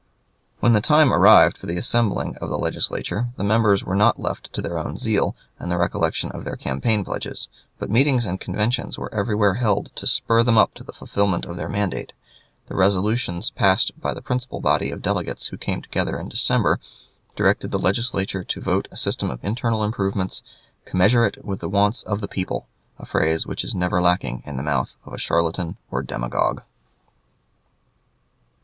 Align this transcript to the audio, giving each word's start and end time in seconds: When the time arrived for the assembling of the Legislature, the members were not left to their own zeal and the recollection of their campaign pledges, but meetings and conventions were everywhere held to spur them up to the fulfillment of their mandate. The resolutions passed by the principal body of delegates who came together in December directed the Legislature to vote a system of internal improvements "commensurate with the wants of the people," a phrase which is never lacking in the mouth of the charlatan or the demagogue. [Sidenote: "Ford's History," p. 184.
When 0.61 0.73
the 0.73 0.81
time 0.81 1.13
arrived 1.13 1.59
for 1.59 1.67
the 1.67 1.77
assembling 1.77 2.35
of 2.37 2.49
the 2.49 2.57
Legislature, 2.57 3.27
the 3.37 3.43
members 3.43 3.83
were 3.83 3.95
not 3.95 4.19
left 4.19 4.51
to 4.53 4.59
their 4.59 4.79
own 4.79 4.97
zeal 4.97 5.35
and 5.59 5.69
the 5.71 5.77
recollection 5.77 6.31
of 6.31 6.43
their 6.43 6.55
campaign 6.55 7.05
pledges, 7.05 7.49
but 7.77 7.87
meetings 7.91 8.25
and 8.25 8.41
conventions 8.41 8.97
were 8.97 9.13
everywhere 9.13 9.53
held 9.53 9.95
to 9.97 10.07
spur 10.07 10.41
them 10.41 10.57
up 10.57 10.73
to 10.73 10.83
the 10.83 10.91
fulfillment 10.91 11.45
of 11.45 11.55
their 11.55 11.69
mandate. 11.69 12.13
The 12.65 12.73
resolutions 12.75 13.51
passed 13.51 13.91
by 14.01 14.15
the 14.15 14.23
principal 14.23 14.59
body 14.59 14.89
of 14.89 15.03
delegates 15.03 15.45
who 15.49 15.57
came 15.59 15.83
together 15.83 16.19
in 16.19 16.29
December 16.29 16.79
directed 17.35 17.69
the 17.69 17.77
Legislature 17.77 18.43
to 18.43 18.59
vote 18.59 18.87
a 18.89 18.97
system 18.97 19.29
of 19.29 19.39
internal 19.43 19.83
improvements 19.83 20.41
"commensurate 20.83 21.45
with 21.45 21.59
the 21.59 21.69
wants 21.69 22.01
of 22.01 22.21
the 22.21 22.27
people," 22.27 22.67
a 22.97 23.05
phrase 23.05 23.45
which 23.45 23.63
is 23.63 23.75
never 23.75 24.01
lacking 24.01 24.41
in 24.47 24.57
the 24.57 24.63
mouth 24.63 24.95
of 25.05 25.11
the 25.11 25.19
charlatan 25.19 25.77
or 25.91 26.01
the 26.01 26.07
demagogue. 26.07 26.63
[Sidenote: 26.63 26.63
"Ford's 26.63 27.67
History," 27.67 28.09
p. 28.09 28.49
184. 28.49 28.57